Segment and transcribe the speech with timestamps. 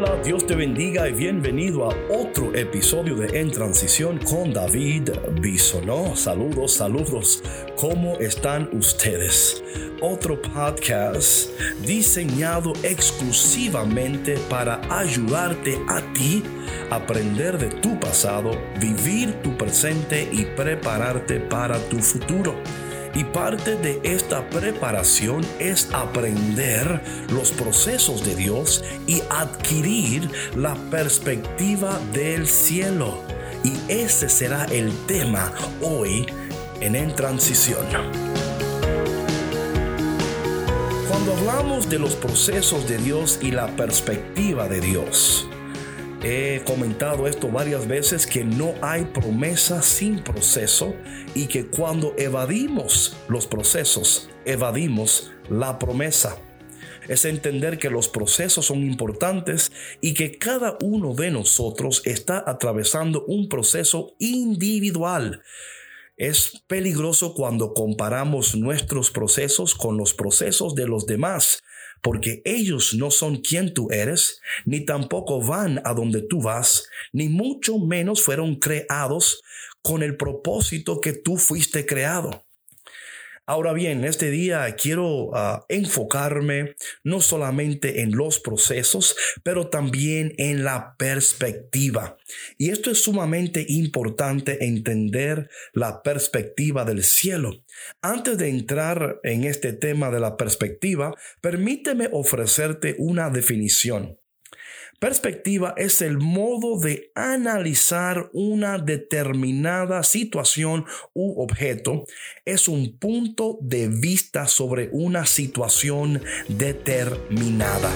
[0.00, 5.10] Hola, Dios te bendiga y bienvenido a otro episodio de En Transición con David
[5.40, 6.14] Bisonó.
[6.14, 7.42] Saludos, saludos.
[7.74, 9.60] ¿Cómo están ustedes?
[10.00, 11.50] Otro podcast
[11.84, 16.44] diseñado exclusivamente para ayudarte a ti
[16.90, 22.54] aprender de tu pasado, vivir tu presente y prepararte para tu futuro.
[23.18, 31.98] Y parte de esta preparación es aprender los procesos de Dios y adquirir la perspectiva
[32.12, 33.24] del cielo.
[33.64, 36.26] Y ese será el tema hoy
[36.80, 37.84] en En Transición.
[41.08, 45.48] Cuando hablamos de los procesos de Dios y la perspectiva de Dios,
[46.22, 50.96] He comentado esto varias veces que no hay promesa sin proceso
[51.36, 56.36] y que cuando evadimos los procesos, evadimos la promesa.
[57.06, 63.24] Es entender que los procesos son importantes y que cada uno de nosotros está atravesando
[63.26, 65.42] un proceso individual.
[66.16, 71.62] Es peligroso cuando comparamos nuestros procesos con los procesos de los demás
[72.02, 77.28] porque ellos no son quien tú eres, ni tampoco van a donde tú vas, ni
[77.28, 79.42] mucho menos fueron creados
[79.82, 82.47] con el propósito que tú fuiste creado.
[83.50, 90.64] Ahora bien, este día quiero ah, enfocarme no solamente en los procesos, pero también en
[90.64, 92.18] la perspectiva.
[92.58, 97.64] Y esto es sumamente importante entender la perspectiva del cielo.
[98.02, 104.18] Antes de entrar en este tema de la perspectiva, permíteme ofrecerte una definición.
[104.98, 112.04] Perspectiva es el modo de analizar una determinada situación u objeto.
[112.44, 117.92] Es un punto de vista sobre una situación determinada.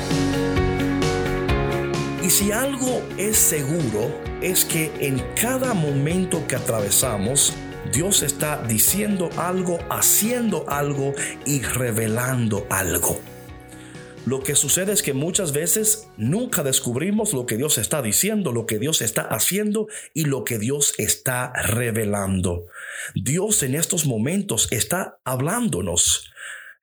[2.22, 7.52] Y si algo es seguro, es que en cada momento que atravesamos,
[7.92, 11.14] Dios está diciendo algo, haciendo algo
[11.46, 13.31] y revelando algo.
[14.24, 18.66] Lo que sucede es que muchas veces nunca descubrimos lo que Dios está diciendo, lo
[18.66, 22.66] que Dios está haciendo y lo que Dios está revelando.
[23.16, 26.32] Dios en estos momentos está hablándonos.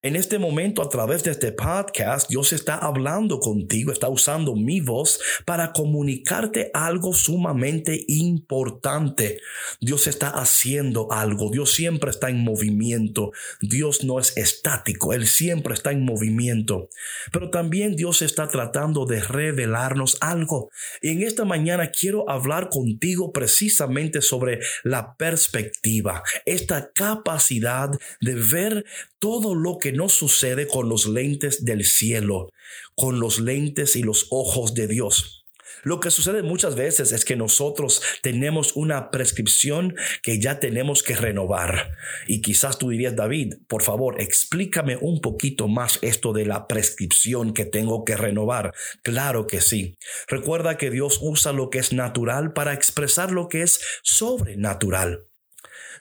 [0.02, 4.80] En este momento, a través de este podcast, Dios está hablando contigo, está usando mi
[4.80, 9.42] voz para comunicarte algo sumamente importante.
[9.82, 15.74] Dios está haciendo algo, Dios siempre está en movimiento, Dios no es estático, Él siempre
[15.74, 16.88] está en movimiento.
[17.34, 20.70] Pero también Dios está tratando de revelarnos algo.
[21.02, 27.90] Y en esta mañana quiero hablar contigo precisamente sobre la perspectiva, esta capacidad
[28.22, 28.86] de ver
[29.20, 32.50] todo lo que no sucede con los lentes del cielo,
[32.96, 35.40] con los lentes y los ojos de Dios.
[35.84, 41.16] Lo que sucede muchas veces es que nosotros tenemos una prescripción que ya tenemos que
[41.16, 41.94] renovar.
[42.28, 47.54] Y quizás tú dirías, David, por favor, explícame un poquito más esto de la prescripción
[47.54, 48.74] que tengo que renovar.
[49.04, 49.98] Claro que sí.
[50.28, 55.29] Recuerda que Dios usa lo que es natural para expresar lo que es sobrenatural.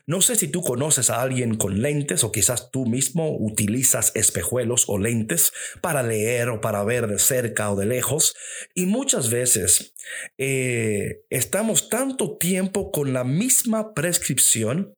[0.07, 4.85] No sé si tú conoces a alguien con lentes o quizás tú mismo utilizas espejuelos
[4.89, 8.35] o lentes para leer o para ver de cerca o de lejos.
[8.75, 9.95] Y muchas veces
[10.39, 14.95] eh, estamos tanto tiempo con la misma prescripción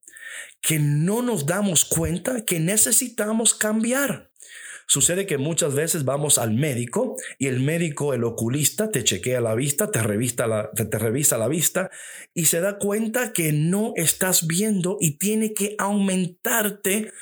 [0.60, 4.30] que no nos damos cuenta que necesitamos cambiar.
[4.90, 9.54] Sucede que muchas veces vamos al médico y el médico, el oculista, te chequea la
[9.54, 11.92] vista, te, la, te, revisa la vista
[12.34, 17.12] y se da cuenta que no estás viendo y tiene que aumentarte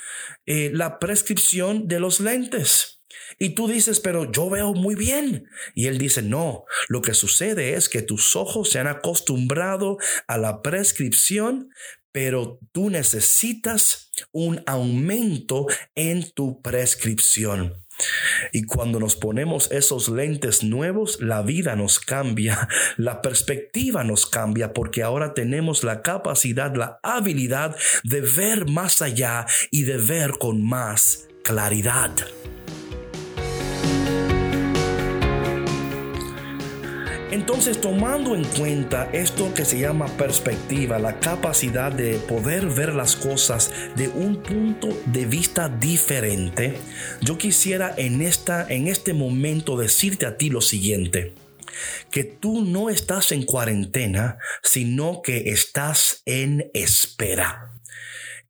[0.47, 3.03] eh, la prescripción de los lentes.
[3.37, 5.47] Y tú dices, pero yo veo muy bien.
[5.75, 9.97] Y él dice, no, lo que sucede es que tus ojos se han acostumbrado
[10.27, 11.69] a la prescripción,
[12.11, 17.75] pero tú necesitas un aumento en tu prescripción.
[18.53, 22.67] Y cuando nos ponemos esos lentes nuevos, la vida nos cambia,
[22.97, 29.45] la perspectiva nos cambia, porque ahora tenemos la capacidad, la habilidad de ver más allá
[29.71, 32.11] y de ver con más claridad.
[37.31, 43.15] Entonces, tomando en cuenta esto que se llama perspectiva, la capacidad de poder ver las
[43.15, 46.77] cosas de un punto de vista diferente,
[47.21, 51.33] yo quisiera en, esta, en este momento decirte a ti lo siguiente
[52.11, 57.78] que tú no estás en cuarentena, sino que estás en espera.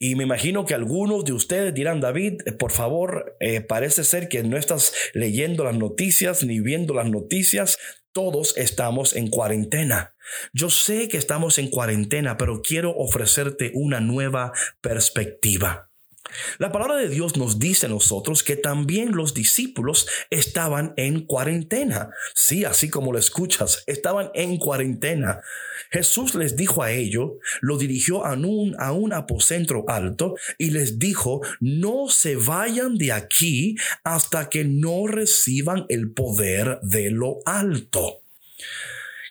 [0.02, 4.30] Y me imagino que algunos de ustedes dirán, David, eh, por favor, eh, parece ser
[4.30, 7.78] que no estás leyendo las noticias ni viendo las noticias.
[8.14, 10.16] Todos estamos en cuarentena.
[10.54, 15.89] Yo sé que estamos en cuarentena, pero quiero ofrecerte una nueva perspectiva.
[16.58, 22.12] La palabra de Dios nos dice a nosotros que también los discípulos estaban en cuarentena.
[22.34, 25.42] Sí, así como lo escuchas, estaban en cuarentena.
[25.92, 27.32] Jesús les dijo a ellos,
[27.62, 33.12] lo dirigió a un, a un apocentro alto y les dijo, no se vayan de
[33.12, 38.22] aquí hasta que no reciban el poder de lo alto.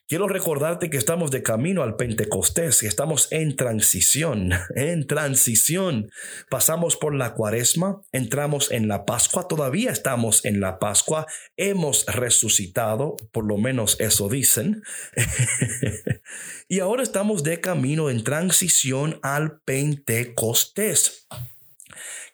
[0.08, 6.10] Quiero recordarte que estamos de camino al Pentecostés, estamos en transición, en transición.
[6.48, 11.26] Pasamos por la cuaresma, entramos en la Pascua, todavía estamos en la Pascua,
[11.58, 14.82] hemos resucitado, por lo menos eso dicen.
[16.68, 21.26] y ahora estamos de camino en transición al Pentecostés.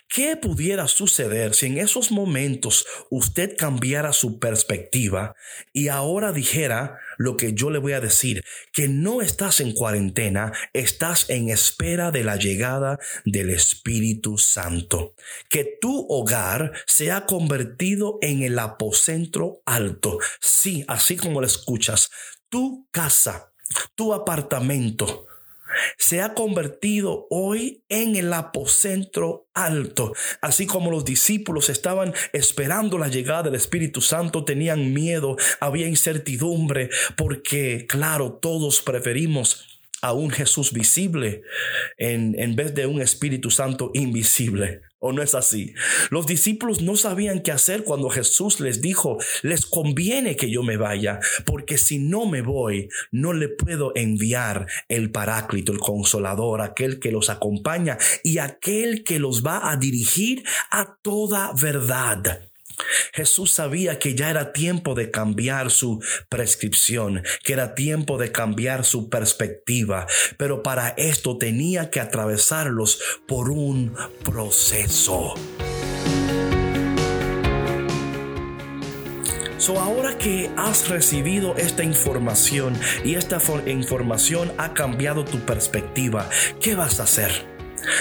[0.09, 5.35] ¿Qué pudiera suceder si en esos momentos usted cambiara su perspectiva
[5.73, 10.53] y ahora dijera lo que yo le voy a decir, que no estás en cuarentena,
[10.73, 15.15] estás en espera de la llegada del Espíritu Santo,
[15.49, 22.11] que tu hogar se ha convertido en el apocentro alto, sí, así como lo escuchas,
[22.49, 23.53] tu casa,
[23.95, 25.24] tu apartamento,
[25.99, 30.13] se ha convertido hoy en el apocentro alto.
[30.41, 36.91] Así como los discípulos estaban esperando la llegada del Espíritu Santo, tenían miedo, había incertidumbre,
[37.17, 39.74] porque claro, todos preferimos
[40.05, 41.43] a un Jesús visible
[41.97, 44.83] en, en vez de un Espíritu Santo invisible.
[44.99, 45.75] ¿O no es así?
[46.11, 50.77] Los discípulos no sabían qué hacer cuando Jesús les dijo, les conviene que yo me
[50.77, 57.01] vaya, porque si no me voy, no le puedo enviar el paráclito, el consolador, aquel
[57.01, 62.41] que los acompaña y aquel que los va a dirigir a toda verdad.
[63.13, 68.85] Jesús sabía que ya era tiempo de cambiar su prescripción, que era tiempo de cambiar
[68.85, 70.07] su perspectiva,
[70.37, 73.95] pero para esto tenía que atravesarlos por un
[74.25, 75.35] proceso.
[79.59, 86.29] So ahora que has recibido esta información y esta información ha cambiado tu perspectiva,
[86.61, 87.54] ¿qué vas a hacer?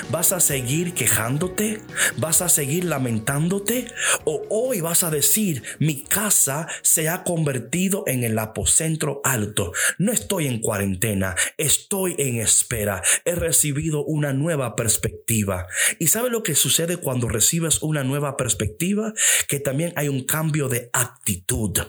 [0.09, 1.81] ¿Vas a seguir quejándote?
[2.18, 3.88] ¿Vas a seguir lamentándote?
[4.25, 9.74] ¿O hoy vas a decir, mi casa se ha convertido en el apocentro alto?
[9.97, 13.01] No estoy en cuarentena, estoy en espera.
[13.25, 15.68] He recibido una nueva perspectiva.
[16.00, 19.13] ¿Y sabe lo que sucede cuando recibes una nueva perspectiva?
[19.47, 21.80] Que también hay un cambio de actitud.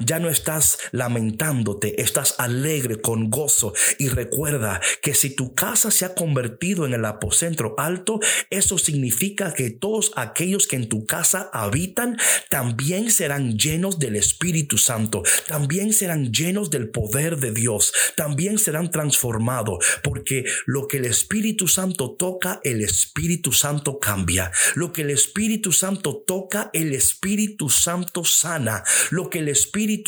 [0.00, 6.04] Ya no estás lamentándote, estás alegre con gozo y recuerda que si tu casa se
[6.04, 8.20] ha convertido en el apocentro alto,
[8.50, 12.18] eso significa que todos aquellos que en tu casa habitan
[12.50, 18.90] también serán llenos del Espíritu Santo, también serán llenos del poder de Dios, también serán
[18.90, 24.50] transformados, porque lo que el Espíritu Santo toca, el Espíritu Santo cambia.
[24.74, 28.84] Lo que el Espíritu Santo toca, el Espíritu Santo sana.
[29.10, 29.63] Lo que el Espíritu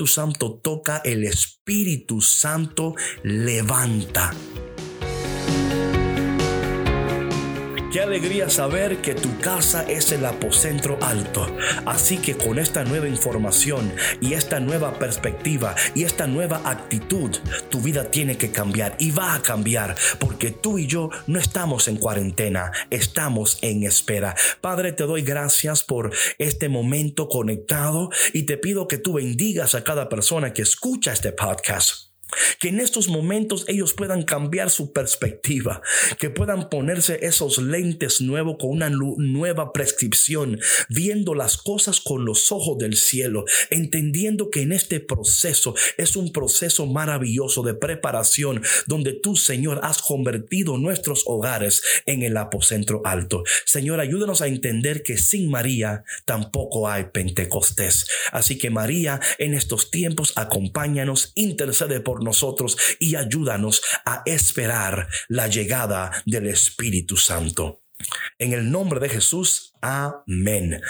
[0.07, 4.33] Santo toca, el Espíritu Santo levanta.
[7.97, 11.47] Qué alegría saber que tu casa es el apocentro alto.
[11.87, 13.91] Así que con esta nueva información
[14.21, 17.35] y esta nueva perspectiva y esta nueva actitud,
[17.71, 21.89] tu vida tiene que cambiar y va a cambiar porque tú y yo no estamos
[21.89, 24.37] en cuarentena, estamos en espera.
[24.61, 29.85] Padre, te doy gracias por este momento conectado y te pido que tú bendigas a
[29.85, 32.06] cada persona que escucha este podcast.
[32.61, 35.83] Que en estos momentos ellos puedan cambiar su perspectiva,
[36.19, 42.53] que puedan ponerse esos lentes nuevos con una nueva prescripción, viendo las cosas con los
[42.53, 49.13] ojos del cielo, entendiendo que en este proceso es un proceso maravilloso de preparación donde
[49.13, 53.45] tú, Señor, has convertido nuestros hogares en el apocentro alto.
[53.65, 58.07] Señor, ayúdanos a entender que sin María tampoco hay Pentecostés.
[58.33, 65.49] Así que María, en estos tiempos, acompáñanos, intercede por nosotros y ayúdanos a esperar la
[65.49, 67.83] llegada del Espíritu Santo.
[68.39, 70.81] En el nombre de Jesús, Amén.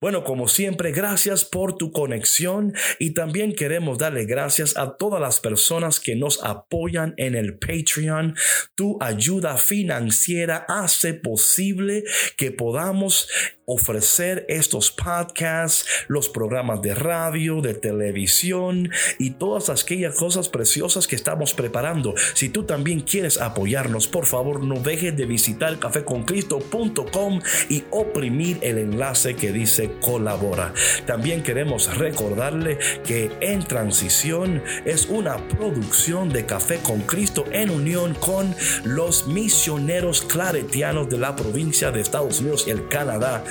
[0.00, 5.40] Bueno, como siempre, gracias por tu conexión y también queremos darle gracias a todas las
[5.40, 8.36] personas que nos apoyan en el Patreon.
[8.74, 12.04] Tu ayuda financiera hace posible
[12.36, 13.28] que podamos
[13.68, 21.16] ofrecer estos podcasts, los programas de radio, de televisión y todas aquellas cosas preciosas que
[21.16, 22.14] estamos preparando.
[22.34, 28.78] Si tú también quieres apoyarnos, por favor no dejes de visitar cafeconcristo.com y oprimir el
[28.78, 30.72] enlace que dice colabora.
[31.06, 38.14] También queremos recordarle que En Transición es una producción de Café con Cristo en unión
[38.14, 43.44] con los misioneros claretianos de la provincia de Estados Unidos y el Canadá.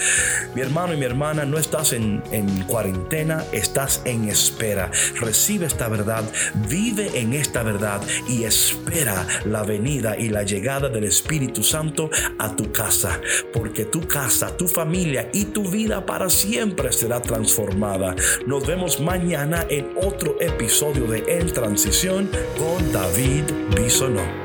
[0.54, 4.92] Mi hermano y mi hermana, no estás en, en cuarentena, estás en espera.
[5.20, 6.24] Recibe esta verdad,
[6.70, 12.56] vive en esta verdad y espera la venida y la llegada del Espíritu Santo a
[12.56, 13.20] tu casa,
[13.54, 18.14] porque tu casa, tu familia y tu vida para siempre será transformada.
[18.46, 22.30] Nos vemos mañana en otro episodio de En Transición
[22.60, 24.45] con David Bisonó.